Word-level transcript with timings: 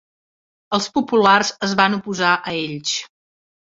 Els 0.77 0.87
populars 0.95 1.53
es 1.69 1.79
van 1.83 2.01
oposar 2.01 2.35
a 2.43 2.59
ells. 2.67 3.01